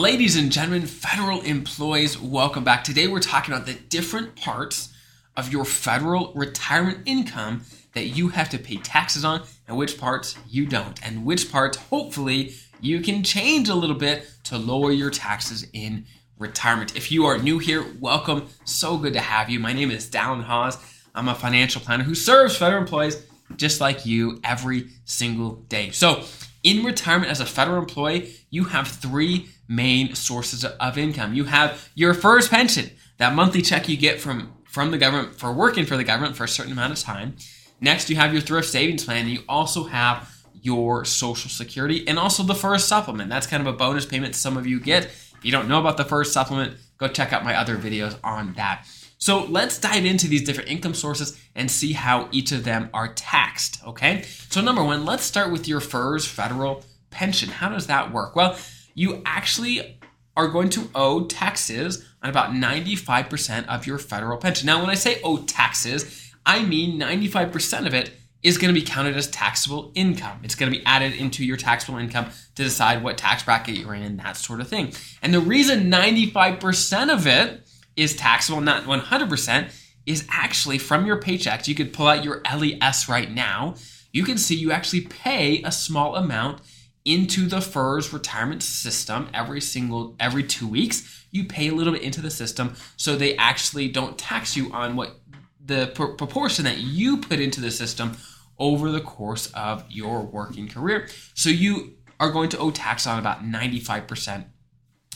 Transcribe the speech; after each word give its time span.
Ladies 0.00 0.34
and 0.34 0.50
gentlemen, 0.50 0.86
federal 0.86 1.42
employees, 1.42 2.18
welcome 2.18 2.64
back. 2.64 2.84
Today 2.84 3.06
we're 3.06 3.20
talking 3.20 3.52
about 3.52 3.66
the 3.66 3.74
different 3.74 4.34
parts 4.34 4.94
of 5.36 5.52
your 5.52 5.66
federal 5.66 6.32
retirement 6.32 7.00
income 7.04 7.66
that 7.92 8.06
you 8.06 8.28
have 8.28 8.48
to 8.48 8.58
pay 8.58 8.76
taxes 8.76 9.26
on 9.26 9.42
and 9.68 9.76
which 9.76 9.98
parts 9.98 10.38
you 10.48 10.64
don't, 10.64 10.98
and 11.06 11.26
which 11.26 11.52
parts 11.52 11.76
hopefully 11.76 12.54
you 12.80 13.02
can 13.02 13.22
change 13.22 13.68
a 13.68 13.74
little 13.74 13.94
bit 13.94 14.26
to 14.44 14.56
lower 14.56 14.90
your 14.90 15.10
taxes 15.10 15.66
in 15.74 16.06
retirement. 16.38 16.96
If 16.96 17.12
you 17.12 17.26
are 17.26 17.36
new 17.36 17.58
here, 17.58 17.84
welcome. 18.00 18.48
So 18.64 18.96
good 18.96 19.12
to 19.12 19.20
have 19.20 19.50
you. 19.50 19.60
My 19.60 19.74
name 19.74 19.90
is 19.90 20.08
Dallin 20.08 20.44
Haws. 20.44 20.78
I'm 21.14 21.28
a 21.28 21.34
financial 21.34 21.82
planner 21.82 22.04
who 22.04 22.14
serves 22.14 22.56
federal 22.56 22.80
employees 22.80 23.22
just 23.56 23.82
like 23.82 24.06
you 24.06 24.40
every 24.44 24.88
single 25.04 25.56
day. 25.56 25.90
So, 25.90 26.24
in 26.62 26.84
retirement 26.84 27.30
as 27.30 27.40
a 27.40 27.46
federal 27.46 27.78
employee, 27.78 28.34
you 28.50 28.64
have 28.64 28.88
three 28.88 29.48
main 29.68 30.14
sources 30.14 30.64
of 30.64 30.98
income. 30.98 31.34
You 31.34 31.44
have 31.44 31.90
your 31.94 32.14
FERS 32.14 32.48
pension, 32.48 32.90
that 33.18 33.34
monthly 33.34 33.62
check 33.62 33.88
you 33.88 33.96
get 33.96 34.20
from 34.20 34.52
from 34.64 34.92
the 34.92 34.98
government 34.98 35.34
for 35.34 35.52
working 35.52 35.84
for 35.84 35.96
the 35.96 36.04
government 36.04 36.36
for 36.36 36.44
a 36.44 36.48
certain 36.48 36.72
amount 36.72 36.92
of 36.92 37.00
time. 37.00 37.34
Next, 37.80 38.08
you 38.08 38.16
have 38.16 38.32
your 38.32 38.40
thrift 38.40 38.68
savings 38.68 39.04
plan, 39.04 39.26
you 39.26 39.42
also 39.48 39.84
have 39.84 40.30
your 40.62 41.04
social 41.04 41.50
security 41.50 42.06
and 42.06 42.18
also 42.18 42.42
the 42.42 42.54
FERS 42.54 42.84
supplement. 42.84 43.30
That's 43.30 43.46
kind 43.46 43.66
of 43.66 43.74
a 43.74 43.76
bonus 43.76 44.06
payment 44.06 44.34
some 44.34 44.56
of 44.56 44.66
you 44.66 44.78
get. 44.78 45.06
If 45.06 45.40
you 45.42 45.50
don't 45.50 45.68
know 45.68 45.80
about 45.80 45.96
the 45.96 46.04
FERS 46.04 46.30
supplement, 46.30 46.76
go 46.98 47.08
check 47.08 47.32
out 47.32 47.44
my 47.44 47.56
other 47.56 47.76
videos 47.76 48.16
on 48.22 48.52
that. 48.54 48.86
So 49.20 49.44
let's 49.44 49.78
dive 49.78 50.06
into 50.06 50.28
these 50.28 50.44
different 50.44 50.70
income 50.70 50.94
sources 50.94 51.38
and 51.54 51.70
see 51.70 51.92
how 51.92 52.30
each 52.32 52.52
of 52.52 52.64
them 52.64 52.88
are 52.94 53.12
taxed, 53.12 53.84
okay? 53.86 54.22
So 54.48 54.62
number 54.62 54.82
one, 54.82 55.04
let's 55.04 55.24
start 55.24 55.52
with 55.52 55.68
your 55.68 55.80
FERS 55.80 56.26
federal 56.26 56.82
pension. 57.10 57.50
How 57.50 57.68
does 57.68 57.86
that 57.88 58.12
work? 58.12 58.34
Well, 58.34 58.56
you 58.94 59.20
actually 59.26 60.00
are 60.38 60.48
going 60.48 60.70
to 60.70 60.88
owe 60.94 61.26
taxes 61.26 62.02
on 62.22 62.30
about 62.30 62.52
95% 62.52 63.66
of 63.66 63.86
your 63.86 63.98
federal 63.98 64.38
pension. 64.38 64.64
Now, 64.64 64.80
when 64.80 64.88
I 64.88 64.94
say 64.94 65.20
owe 65.22 65.42
taxes, 65.42 66.32
I 66.46 66.64
mean 66.64 66.98
95% 66.98 67.86
of 67.86 67.92
it 67.92 68.12
is 68.42 68.56
going 68.56 68.74
to 68.74 68.80
be 68.80 68.86
counted 68.86 69.18
as 69.18 69.28
taxable 69.28 69.92
income. 69.94 70.40
It's 70.44 70.54
going 70.54 70.72
to 70.72 70.78
be 70.78 70.84
added 70.86 71.12
into 71.12 71.44
your 71.44 71.58
taxable 71.58 71.98
income 71.98 72.30
to 72.54 72.62
decide 72.62 73.04
what 73.04 73.18
tax 73.18 73.42
bracket 73.42 73.76
you're 73.76 73.94
in, 73.94 74.02
and 74.02 74.18
that 74.20 74.38
sort 74.38 74.62
of 74.62 74.68
thing. 74.68 74.94
And 75.20 75.34
the 75.34 75.40
reason 75.40 75.90
95% 75.90 77.12
of 77.12 77.26
it 77.26 77.66
is 78.00 78.16
taxable, 78.16 78.62
not 78.62 78.84
100%, 78.84 79.70
is 80.06 80.26
actually 80.30 80.78
from 80.78 81.04
your 81.04 81.20
paychecks. 81.20 81.68
You 81.68 81.74
could 81.74 81.92
pull 81.92 82.06
out 82.06 82.24
your 82.24 82.40
LES 82.50 83.10
right 83.10 83.30
now. 83.30 83.74
You 84.10 84.24
can 84.24 84.38
see 84.38 84.56
you 84.56 84.72
actually 84.72 85.02
pay 85.02 85.62
a 85.62 85.70
small 85.70 86.16
amount 86.16 86.62
into 87.04 87.46
the 87.46 87.60
FERS 87.60 88.12
retirement 88.12 88.62
system 88.62 89.28
every 89.34 89.60
single 89.60 90.16
every 90.18 90.42
2 90.42 90.66
weeks. 90.66 91.26
You 91.30 91.44
pay 91.44 91.68
a 91.68 91.74
little 91.74 91.92
bit 91.92 92.02
into 92.02 92.22
the 92.22 92.30
system 92.30 92.74
so 92.96 93.16
they 93.16 93.36
actually 93.36 93.88
don't 93.88 94.18
tax 94.18 94.56
you 94.56 94.72
on 94.72 94.96
what 94.96 95.20
the 95.64 95.92
pr- 95.94 96.16
proportion 96.16 96.64
that 96.64 96.78
you 96.78 97.18
put 97.18 97.38
into 97.38 97.60
the 97.60 97.70
system 97.70 98.16
over 98.58 98.90
the 98.90 99.00
course 99.00 99.50
of 99.52 99.84
your 99.90 100.22
working 100.22 100.68
career. 100.68 101.08
So 101.34 101.50
you 101.50 101.96
are 102.18 102.30
going 102.30 102.48
to 102.50 102.58
owe 102.58 102.70
tax 102.70 103.06
on 103.06 103.18
about 103.18 103.44
95% 103.44 104.46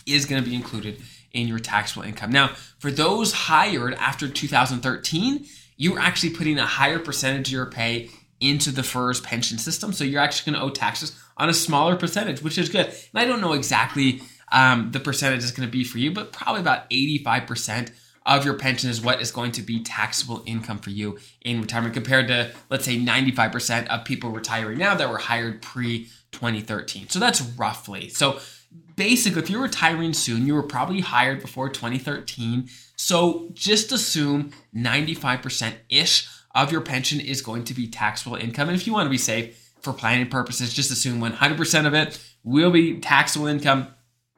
is 0.07 0.27
going 0.27 0.43
to 0.43 0.49
be 0.49 0.55
included 0.55 1.01
in 1.33 1.49
your 1.49 1.59
taxable 1.59 2.05
income. 2.05 2.31
Now, 2.31 2.49
for 2.79 2.91
those 2.91 3.33
hired 3.33 3.95
after 3.95 4.29
2013, 4.29 5.47
you're 5.77 5.99
actually 5.99 6.31
putting 6.31 6.59
a 6.59 6.67
higher 6.67 6.99
percentage 6.99 7.49
of 7.49 7.53
your 7.53 7.67
pay 7.67 8.11
into 8.41 8.71
the 8.71 8.83
FERS 8.83 9.21
pension 9.21 9.59
system. 9.59 9.93
So 9.93 10.05
you're 10.05 10.21
actually 10.21 10.53
going 10.53 10.61
to 10.61 10.67
owe 10.67 10.71
taxes 10.71 11.19
on 11.37 11.49
a 11.49 11.55
smaller 11.55 11.97
percentage, 11.97 12.43
which 12.43 12.59
is 12.59 12.69
good. 12.69 12.87
And 12.87 13.15
I 13.15 13.25
don't 13.25 13.41
know 13.41 13.53
exactly 13.53 14.23
um, 14.53 14.93
the 14.93 15.01
percentage 15.01 15.43
is 15.43 15.51
going 15.51 15.69
to 15.69 15.73
be 15.73 15.85
for 15.85 15.99
you, 15.99 16.13
but 16.13 16.33
probably 16.33 16.61
about 16.61 16.89
85% 16.91 17.91
of 18.27 18.45
your 18.45 18.55
pension 18.55 18.89
is 18.89 19.01
what 19.01 19.21
is 19.21 19.31
going 19.31 19.53
to 19.53 19.63
be 19.63 19.83
taxable 19.83 20.43
income 20.47 20.79
for 20.79 20.91
you 20.91 21.19
in 21.43 21.61
retirement 21.61 21.95
compared 21.95 22.29
to, 22.29 22.53
let's 22.71 22.85
say, 22.85 22.97
95% 22.97 23.89
of 23.89 24.05
people 24.05 24.31
retiring 24.31 24.79
now 24.79 24.95
that 24.95 25.11
were 25.11 25.19
hired 25.19 25.61
pre 25.61 26.09
2013. 26.33 27.09
So 27.09 27.19
that's 27.19 27.43
roughly. 27.43 28.09
So 28.09 28.41
basically, 28.97 29.43
if 29.43 29.51
you're 29.51 29.63
retiring 29.63 30.13
soon, 30.13 30.47
you 30.47 30.55
were 30.55 30.63
probably 30.63 31.01
hired 31.01 31.41
before 31.41 31.69
2013. 31.69 32.69
So 32.97 33.51
just 33.55 33.93
assume 33.93 34.53
95% 34.75 35.75
ish 35.89 36.29
of 36.55 36.71
your 36.71 36.81
pension 36.81 37.21
is 37.21 37.43
going 37.43 37.65
to 37.65 37.75
be 37.75 37.89
taxable 37.89 38.37
income. 38.37 38.69
And 38.69 38.77
if 38.77 38.87
you 38.87 38.93
want 38.93 39.07
to 39.07 39.11
be 39.11 39.19
safe 39.19 39.73
for 39.81 39.93
planning 39.93 40.29
purposes, 40.29 40.73
just 40.73 40.91
assume 40.91 41.21
100% 41.21 41.87
of 41.87 41.95
it 41.95 42.25
will 42.43 42.71
be 42.71 43.01
taxable 43.01 43.47
income. 43.47 43.89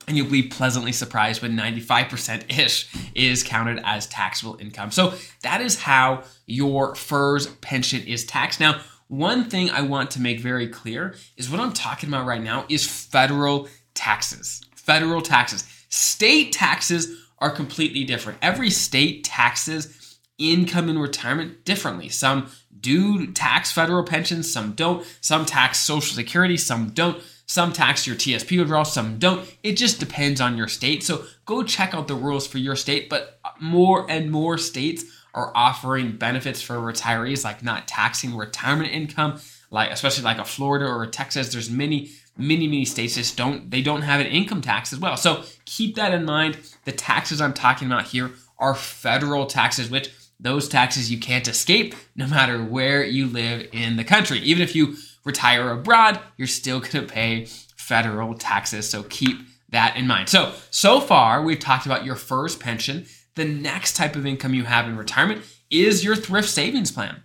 And 0.08 0.16
you'll 0.16 0.30
be 0.30 0.44
pleasantly 0.44 0.92
surprised 0.92 1.42
when 1.42 1.56
95% 1.56 2.58
ish 2.58 2.88
is 3.14 3.42
counted 3.42 3.80
as 3.84 4.06
taxable 4.06 4.56
income. 4.60 4.92
So 4.92 5.14
that 5.42 5.60
is 5.60 5.80
how 5.80 6.22
your 6.46 6.94
FERS 6.94 7.48
pension 7.56 8.02
is 8.06 8.24
taxed. 8.24 8.60
Now, 8.60 8.80
one 9.08 9.50
thing 9.50 9.68
I 9.70 9.82
want 9.82 10.12
to 10.12 10.20
make 10.20 10.38
very 10.40 10.68
clear 10.68 11.16
is 11.36 11.50
what 11.50 11.60
I'm 11.60 11.72
talking 11.72 12.08
about 12.08 12.26
right 12.26 12.42
now 12.42 12.66
is 12.68 12.86
federal 12.86 13.68
taxes. 14.06 14.60
Federal 14.76 15.20
taxes. 15.20 15.64
State 15.88 16.52
taxes 16.52 17.08
are 17.40 17.50
completely 17.50 18.04
different. 18.04 18.38
Every 18.40 18.70
state 18.70 19.24
taxes 19.24 20.18
income 20.38 20.88
and 20.88 21.00
retirement 21.02 21.64
differently. 21.64 22.08
Some 22.08 22.46
do 22.78 23.32
tax 23.32 23.72
federal 23.72 24.04
pensions, 24.04 24.52
some 24.52 24.72
don't. 24.72 25.04
Some 25.20 25.44
tax 25.44 25.78
Social 25.80 26.14
Security, 26.14 26.56
some 26.56 26.90
don't. 26.90 27.20
Some 27.46 27.72
tax 27.72 28.06
your 28.06 28.14
TSP 28.14 28.58
withdrawal, 28.58 28.84
some 28.84 29.18
don't. 29.18 29.48
It 29.64 29.76
just 29.76 29.98
depends 29.98 30.40
on 30.40 30.56
your 30.56 30.68
state. 30.68 31.02
So 31.02 31.24
go 31.44 31.64
check 31.64 31.92
out 31.92 32.06
the 32.06 32.14
rules 32.14 32.46
for 32.46 32.58
your 32.58 32.76
state. 32.76 33.08
But 33.08 33.40
more 33.60 34.08
and 34.08 34.30
more 34.30 34.56
states 34.56 35.04
are 35.34 35.50
offering 35.54 36.16
benefits 36.16 36.62
for 36.62 36.76
retirees, 36.76 37.44
like 37.44 37.64
not 37.64 37.88
taxing 37.88 38.36
retirement 38.36 38.92
income, 38.92 39.40
like 39.72 39.90
especially 39.90 40.22
like 40.22 40.38
a 40.38 40.44
Florida 40.44 40.86
or 40.86 41.02
a 41.02 41.08
Texas. 41.08 41.52
There's 41.52 41.70
many 41.70 42.10
many 42.36 42.66
many 42.66 42.84
states 42.84 43.14
just 43.14 43.36
don't 43.36 43.70
they 43.70 43.82
don't 43.82 44.02
have 44.02 44.20
an 44.20 44.26
income 44.26 44.60
tax 44.60 44.92
as 44.92 44.98
well. 44.98 45.16
So 45.16 45.44
keep 45.64 45.96
that 45.96 46.12
in 46.12 46.24
mind. 46.24 46.58
The 46.84 46.92
taxes 46.92 47.40
i'm 47.40 47.54
talking 47.54 47.86
about 47.86 48.04
here 48.04 48.32
are 48.58 48.74
federal 48.74 49.46
taxes 49.46 49.90
which 49.90 50.10
those 50.38 50.68
taxes 50.68 51.10
you 51.10 51.18
can't 51.18 51.48
escape 51.48 51.94
no 52.14 52.26
matter 52.26 52.62
where 52.62 53.02
you 53.04 53.26
live 53.26 53.68
in 53.72 53.96
the 53.96 54.04
country. 54.04 54.38
Even 54.40 54.62
if 54.62 54.74
you 54.74 54.96
retire 55.24 55.70
abroad 55.70 56.20
you're 56.36 56.48
still 56.48 56.80
going 56.80 56.90
to 56.92 57.02
pay 57.02 57.46
federal 57.76 58.34
taxes. 58.34 58.88
So 58.88 59.04
keep 59.04 59.38
that 59.70 59.96
in 59.96 60.06
mind. 60.06 60.28
So 60.28 60.52
so 60.70 61.00
far 61.00 61.42
we've 61.42 61.58
talked 61.58 61.86
about 61.86 62.04
your 62.04 62.16
FERS 62.16 62.56
pension. 62.56 63.06
The 63.34 63.44
next 63.44 63.96
type 63.96 64.16
of 64.16 64.24
income 64.26 64.54
you 64.54 64.64
have 64.64 64.88
in 64.88 64.96
retirement 64.96 65.42
is 65.70 66.04
your 66.04 66.16
thrift 66.16 66.48
savings 66.48 66.90
plan. 66.90 67.22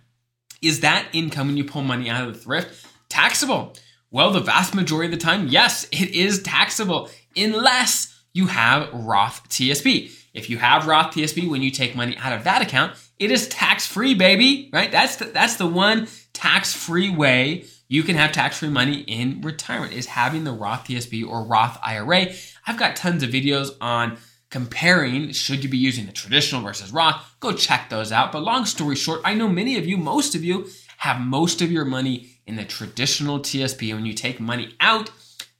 Is 0.60 0.80
that 0.80 1.08
income 1.12 1.48
when 1.48 1.56
you 1.56 1.64
pull 1.64 1.82
money 1.82 2.08
out 2.08 2.26
of 2.26 2.34
the 2.34 2.40
thrift 2.40 2.86
taxable 3.08 3.74
well, 4.12 4.30
the 4.30 4.40
vast 4.40 4.74
majority 4.74 5.12
of 5.12 5.18
the 5.18 5.24
time, 5.24 5.48
yes, 5.48 5.84
it 5.90 6.10
is 6.10 6.42
taxable 6.42 7.08
unless 7.34 8.22
you 8.34 8.46
have 8.46 8.92
Roth 8.92 9.48
TSP. 9.48 10.12
If 10.34 10.48
you 10.48 10.58
have 10.58 10.86
Roth 10.86 11.14
TSP, 11.14 11.48
when 11.48 11.62
you 11.62 11.70
take 11.70 11.96
money 11.96 12.16
out 12.18 12.32
of 12.32 12.44
that 12.44 12.62
account, 12.62 12.92
it 13.18 13.30
is 13.30 13.48
tax 13.48 13.86
free, 13.86 14.14
baby, 14.14 14.70
right? 14.72 14.92
That's 14.92 15.16
the, 15.16 15.24
that's 15.26 15.56
the 15.56 15.66
one 15.66 16.08
tax 16.32 16.72
free 16.74 17.10
way 17.10 17.64
you 17.88 18.02
can 18.02 18.16
have 18.16 18.32
tax 18.32 18.58
free 18.58 18.70
money 18.70 19.00
in 19.00 19.42
retirement 19.42 19.92
is 19.92 20.06
having 20.06 20.44
the 20.44 20.52
Roth 20.52 20.84
TSP 20.84 21.28
or 21.28 21.44
Roth 21.44 21.78
IRA. 21.82 22.28
I've 22.66 22.78
got 22.78 22.96
tons 22.96 23.22
of 23.22 23.28
videos 23.28 23.70
on 23.82 24.16
comparing 24.50 25.32
should 25.32 25.62
you 25.62 25.68
be 25.68 25.76
using 25.76 26.06
the 26.06 26.12
traditional 26.12 26.62
versus 26.62 26.90
Roth. 26.90 27.16
Go 27.40 27.52
check 27.52 27.90
those 27.90 28.10
out. 28.10 28.32
But 28.32 28.44
long 28.44 28.64
story 28.64 28.96
short, 28.96 29.20
I 29.26 29.34
know 29.34 29.46
many 29.46 29.76
of 29.76 29.86
you, 29.86 29.98
most 29.98 30.34
of 30.34 30.42
you, 30.42 30.68
have 31.02 31.20
most 31.20 31.60
of 31.60 31.72
your 31.72 31.84
money 31.84 32.28
in 32.46 32.54
the 32.54 32.64
traditional 32.64 33.40
TSP. 33.40 33.88
and 33.88 33.98
When 33.98 34.06
you 34.06 34.14
take 34.14 34.38
money 34.38 34.76
out, 34.78 35.10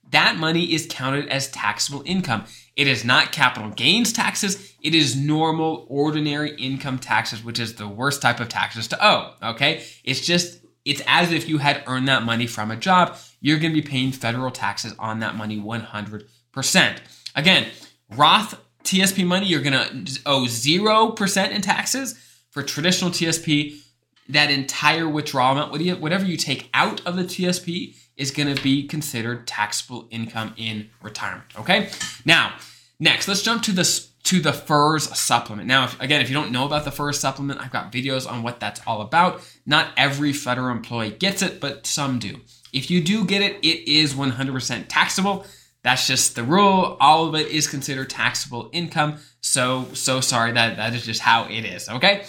that 0.09 0.37
money 0.37 0.71
is 0.71 0.87
counted 0.89 1.27
as 1.27 1.51
taxable 1.51 2.01
income. 2.05 2.45
It 2.77 2.87
is 2.87 3.03
not 3.03 3.33
capital 3.33 3.69
gains 3.71 4.13
taxes. 4.13 4.73
It 4.81 4.95
is 4.95 5.17
normal, 5.17 5.85
ordinary 5.89 6.55
income 6.55 6.97
taxes, 6.97 7.43
which 7.43 7.59
is 7.59 7.75
the 7.75 7.89
worst 7.89 8.21
type 8.21 8.39
of 8.39 8.47
taxes 8.47 8.87
to 8.87 9.05
owe. 9.05 9.33
Okay. 9.43 9.83
It's 10.05 10.25
just, 10.25 10.61
it's 10.85 11.01
as 11.07 11.33
if 11.33 11.49
you 11.49 11.57
had 11.57 11.83
earned 11.87 12.07
that 12.07 12.23
money 12.23 12.47
from 12.47 12.71
a 12.71 12.77
job. 12.77 13.17
You're 13.41 13.59
going 13.59 13.73
to 13.73 13.81
be 13.81 13.85
paying 13.85 14.13
federal 14.13 14.49
taxes 14.49 14.95
on 14.97 15.19
that 15.19 15.35
money 15.35 15.59
100%. 15.59 16.97
Again, 17.35 17.67
Roth 18.15 18.63
TSP 18.85 19.25
money, 19.25 19.47
you're 19.47 19.61
going 19.61 20.05
to 20.05 20.21
owe 20.25 20.45
0% 20.45 21.51
in 21.51 21.61
taxes. 21.61 22.17
For 22.51 22.63
traditional 22.63 23.11
TSP, 23.11 23.81
that 24.29 24.49
entire 24.49 25.07
withdrawal 25.07 25.53
amount, 25.53 26.01
whatever 26.01 26.25
you 26.25 26.37
take 26.37 26.69
out 26.73 27.01
of 27.05 27.15
the 27.15 27.23
TSP, 27.23 27.95
is 28.15 28.31
going 28.31 28.53
to 28.53 28.61
be 28.61 28.87
considered 28.87 29.47
taxable 29.47 30.07
income 30.11 30.53
in 30.55 30.89
retirement. 31.01 31.45
Okay. 31.57 31.89
Now, 32.25 32.53
next, 32.99 33.27
let's 33.27 33.41
jump 33.41 33.63
to 33.63 33.71
this 33.71 34.11
to 34.23 34.39
the 34.39 34.53
FERS 34.53 35.17
supplement. 35.17 35.67
Now, 35.67 35.83
if, 35.83 35.99
again, 35.99 36.21
if 36.21 36.29
you 36.29 36.33
don't 36.33 36.51
know 36.51 36.65
about 36.65 36.85
the 36.85 36.91
FERS 36.91 37.19
supplement, 37.19 37.59
I've 37.59 37.71
got 37.71 37.91
videos 37.91 38.29
on 38.29 38.41
what 38.41 38.59
that's 38.59 38.79
all 38.87 39.01
about. 39.01 39.41
Not 39.65 39.89
every 39.97 40.31
federal 40.31 40.69
employee 40.69 41.11
gets 41.11 41.41
it, 41.41 41.59
but 41.59 41.85
some 41.85 42.19
do. 42.19 42.39
If 42.71 42.89
you 42.89 43.01
do 43.01 43.25
get 43.25 43.41
it, 43.41 43.57
it 43.57 43.87
is 43.91 44.13
100% 44.13 44.85
taxable. 44.87 45.45
That's 45.83 46.07
just 46.07 46.35
the 46.35 46.43
rule. 46.43 46.95
All 47.01 47.27
of 47.27 47.35
it 47.35 47.47
is 47.47 47.67
considered 47.67 48.09
taxable 48.09 48.69
income. 48.71 49.17
So, 49.41 49.87
so 49.93 50.21
sorry 50.21 50.53
that 50.53 50.77
that 50.77 50.93
is 50.93 51.05
just 51.05 51.19
how 51.19 51.45
it 51.49 51.65
is. 51.65 51.89
Okay. 51.89 52.25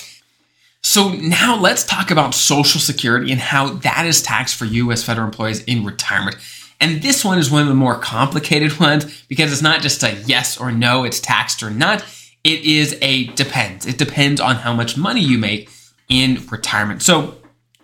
So 0.84 1.08
now 1.08 1.56
let's 1.58 1.82
talk 1.82 2.10
about 2.10 2.34
Social 2.34 2.78
Security 2.78 3.32
and 3.32 3.40
how 3.40 3.70
that 3.70 4.04
is 4.04 4.20
taxed 4.20 4.54
for 4.54 4.66
as 4.66 5.02
federal 5.02 5.26
employees 5.26 5.64
in 5.64 5.82
retirement. 5.82 6.36
And 6.78 7.00
this 7.00 7.24
one 7.24 7.38
is 7.38 7.50
one 7.50 7.62
of 7.62 7.68
the 7.68 7.74
more 7.74 7.98
complicated 7.98 8.78
ones 8.78 9.24
because 9.26 9.50
it's 9.50 9.62
not 9.62 9.80
just 9.80 10.02
a 10.02 10.12
yes 10.26 10.60
or 10.60 10.70
no, 10.70 11.04
it's 11.04 11.20
taxed 11.20 11.62
or 11.62 11.70
not. 11.70 12.04
It 12.44 12.60
is 12.66 12.98
a 13.00 13.28
depends. 13.28 13.86
It 13.86 13.96
depends 13.96 14.42
on 14.42 14.56
how 14.56 14.74
much 14.74 14.94
money 14.94 15.22
you 15.22 15.38
make 15.38 15.70
in 16.10 16.46
retirement. 16.48 17.00
So 17.00 17.38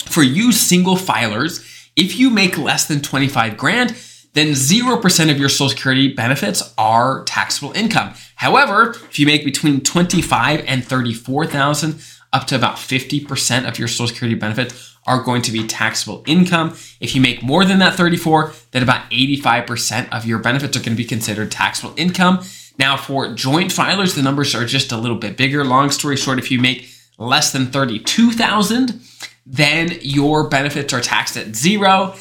for 0.05 0.23
you 0.23 0.53
single 0.53 0.97
filers, 0.97 1.67
if 1.97 2.19
you 2.19 2.29
make 2.29 2.59
less 2.59 2.87
than 2.87 3.01
25 3.01 3.57
grand, 3.57 3.97
then 4.35 4.49
0% 4.49 5.31
of 5.31 5.39
your 5.39 5.49
Social 5.49 5.71
Security 5.71 6.13
benefits 6.13 6.75
are 6.77 7.25
taxable 7.25 7.73
income. 7.73 8.13
However, 8.37 8.91
if 8.91 9.19
you 9.19 9.25
make 9.25 9.43
between 9.43 9.81
25 9.81 10.65
and 10.67 10.85
34,000, 10.85 12.01
up 12.33 12.47
to 12.47 12.57
about 12.57 12.77
50% 12.77 13.69
of 13.69 13.79
your 13.79 13.89
Social 13.89 14.09
Security 14.09 14.39
benefits 14.39 14.97
are 15.07 15.23
going 15.23 15.43
to 15.43 15.53
be 15.53 15.67
taxable 15.67 16.23
income. 16.27 16.71
If 17.01 17.15
you 17.15 17.21
make 17.21 17.43
more 17.43 17.65
than 17.65 17.79
that 17.79 17.95
34, 17.95 18.53
then 18.71 18.83
about 18.83 19.11
85% 19.11 20.09
of 20.13 20.25
your 20.25 20.39
benefits 20.39 20.77
are 20.77 20.81
going 20.81 20.97
to 20.97 21.03
be 21.03 21.05
considered 21.05 21.51
taxable 21.51 21.95
income. 21.97 22.41
Now, 22.79 22.97
for 22.97 23.35
joint 23.35 23.71
filers, 23.71 24.15
the 24.15 24.23
numbers 24.23 24.55
are 24.55 24.65
just 24.65 24.93
a 24.93 24.97
little 24.97 25.17
bit 25.17 25.37
bigger. 25.37 25.65
Long 25.65 25.91
story 25.91 26.17
short, 26.17 26.39
if 26.39 26.51
you 26.51 26.61
make 26.61 26.89
less 27.19 27.53
than 27.53 27.67
32,000, 27.67 29.01
then 29.45 29.99
your 30.01 30.49
benefits 30.49 30.93
are 30.93 31.01
taxed 31.01 31.37
at 31.37 31.57
zero. 31.57 32.15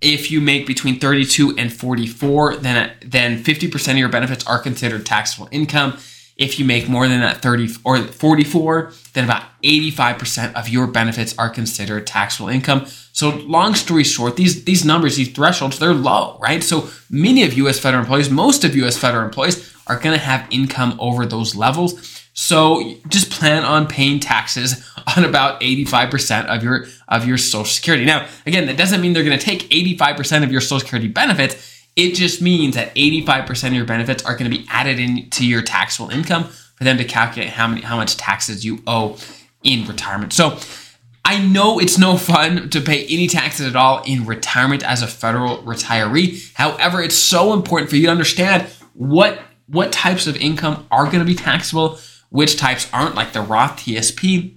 If 0.00 0.30
you 0.30 0.40
make 0.40 0.66
between 0.66 1.00
32 1.00 1.56
and 1.58 1.72
44, 1.72 2.56
then 2.56 2.92
then 3.04 3.42
50% 3.42 3.92
of 3.92 3.98
your 3.98 4.08
benefits 4.08 4.46
are 4.46 4.58
considered 4.58 5.04
taxable 5.04 5.48
income. 5.50 5.98
If 6.36 6.58
you 6.58 6.66
make 6.66 6.88
more 6.88 7.08
than 7.08 7.20
that 7.20 7.40
30 7.40 7.76
or 7.82 7.98
44, 7.98 8.92
then 9.14 9.24
about 9.24 9.44
85% 9.62 10.54
of 10.54 10.68
your 10.68 10.86
benefits 10.86 11.36
are 11.38 11.48
considered 11.48 12.06
taxable 12.06 12.50
income. 12.50 12.86
So 13.12 13.30
long 13.30 13.74
story 13.74 14.04
short, 14.04 14.36
these 14.36 14.64
these 14.64 14.84
numbers, 14.84 15.16
these 15.16 15.32
thresholds, 15.32 15.78
they're 15.78 15.94
low, 15.94 16.38
right? 16.42 16.62
So 16.62 16.90
many 17.08 17.42
of 17.42 17.54
US 17.54 17.78
federal 17.78 18.02
employees, 18.02 18.28
most 18.28 18.64
of 18.64 18.76
US 18.76 18.98
federal 18.98 19.24
employees 19.24 19.74
are 19.86 19.98
going 19.98 20.16
to 20.18 20.22
have 20.22 20.46
income 20.50 20.96
over 21.00 21.24
those 21.24 21.54
levels. 21.56 22.22
So 22.34 22.96
just 23.08 23.30
plan 23.30 23.64
on 23.64 23.86
paying 23.86 24.20
taxes 24.20 24.86
on 25.16 25.24
about 25.24 25.62
85% 25.62 26.46
of 26.46 26.62
your 26.62 26.86
of 27.08 27.26
your 27.26 27.38
social 27.38 27.64
security. 27.64 28.04
Now, 28.04 28.28
again, 28.44 28.66
that 28.66 28.76
doesn't 28.76 29.00
mean 29.00 29.14
they're 29.14 29.24
going 29.24 29.38
to 29.38 29.44
take 29.44 29.62
85% 29.70 30.42
of 30.42 30.52
your 30.52 30.60
social 30.60 30.80
security 30.80 31.08
benefits. 31.08 31.75
It 31.96 32.14
just 32.14 32.42
means 32.42 32.74
that 32.74 32.94
85% 32.94 33.68
of 33.68 33.72
your 33.72 33.86
benefits 33.86 34.24
are 34.24 34.36
going 34.36 34.50
to 34.50 34.56
be 34.56 34.66
added 34.68 35.00
into 35.00 35.46
your 35.46 35.62
taxable 35.62 36.10
income 36.10 36.44
for 36.44 36.84
them 36.84 36.98
to 36.98 37.04
calculate 37.04 37.50
how 37.50 37.66
many 37.66 37.80
how 37.80 37.96
much 37.96 38.16
taxes 38.16 38.64
you 38.64 38.82
owe 38.86 39.18
in 39.62 39.86
retirement. 39.86 40.32
So, 40.32 40.58
I 41.24 41.44
know 41.44 41.80
it's 41.80 41.98
no 41.98 42.16
fun 42.16 42.70
to 42.70 42.80
pay 42.80 43.04
any 43.06 43.26
taxes 43.26 43.66
at 43.66 43.74
all 43.74 44.04
in 44.04 44.26
retirement 44.26 44.84
as 44.84 45.02
a 45.02 45.08
federal 45.08 45.58
retiree. 45.64 46.54
However, 46.54 47.02
it's 47.02 47.16
so 47.16 47.52
important 47.52 47.90
for 47.90 47.96
you 47.96 48.06
to 48.06 48.12
understand 48.12 48.68
what 48.92 49.40
what 49.66 49.90
types 49.90 50.28
of 50.28 50.36
income 50.36 50.86
are 50.92 51.06
going 51.06 51.18
to 51.18 51.24
be 51.24 51.34
taxable 51.34 51.98
which 52.30 52.56
types 52.56 52.88
aren't, 52.92 53.14
like 53.14 53.32
the 53.32 53.40
Roth 53.40 53.78
TSP. 53.78 54.56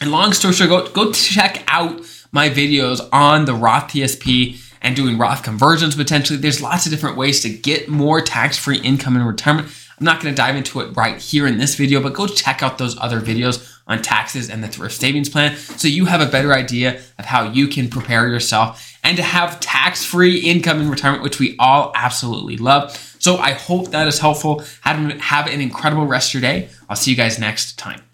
And 0.00 0.10
long 0.10 0.32
story 0.32 0.54
short, 0.54 0.70
go, 0.70 1.06
go 1.06 1.12
check 1.12 1.64
out 1.66 2.00
my 2.30 2.48
videos 2.48 3.06
on 3.12 3.46
the 3.46 3.54
Roth 3.54 3.88
TSP 3.88 4.58
and 4.82 4.96
doing 4.96 5.18
Roth 5.18 5.42
conversions 5.42 5.94
potentially. 5.94 6.38
There's 6.38 6.62
lots 6.62 6.86
of 6.86 6.92
different 6.92 7.16
ways 7.16 7.40
to 7.42 7.48
get 7.48 7.88
more 7.88 8.20
tax 8.20 8.56
free 8.56 8.78
income 8.78 9.16
in 9.16 9.22
retirement. 9.22 9.68
I'm 9.98 10.04
not 10.04 10.20
going 10.20 10.34
to 10.34 10.36
dive 10.36 10.56
into 10.56 10.80
it 10.80 10.94
right 10.96 11.18
here 11.18 11.46
in 11.46 11.58
this 11.58 11.74
video, 11.74 12.02
but 12.02 12.12
go 12.12 12.26
check 12.26 12.62
out 12.62 12.78
those 12.78 12.98
other 12.98 13.20
videos 13.20 13.72
on 13.86 14.02
taxes 14.02 14.50
and 14.50 14.62
the 14.62 14.68
thrift 14.68 15.00
savings 15.00 15.28
plan 15.28 15.56
so 15.56 15.86
you 15.86 16.06
have 16.06 16.20
a 16.20 16.26
better 16.26 16.52
idea 16.52 17.00
of 17.18 17.24
how 17.24 17.50
you 17.50 17.68
can 17.68 17.88
prepare 17.88 18.28
yourself 18.28 18.98
and 19.04 19.16
to 19.16 19.22
have 19.22 19.60
tax 19.60 20.04
free 20.04 20.38
income 20.38 20.80
in 20.80 20.90
retirement, 20.90 21.22
which 21.22 21.38
we 21.38 21.56
all 21.58 21.92
absolutely 21.94 22.56
love. 22.56 22.96
So 23.20 23.36
I 23.36 23.52
hope 23.52 23.90
that 23.92 24.08
is 24.08 24.18
helpful. 24.18 24.62
Have, 24.82 25.20
have 25.20 25.46
an 25.46 25.60
incredible 25.60 26.06
rest 26.06 26.30
of 26.30 26.34
your 26.34 26.42
day. 26.42 26.68
I'll 26.88 26.96
see 26.96 27.12
you 27.12 27.16
guys 27.16 27.38
next 27.38 27.78
time. 27.78 28.05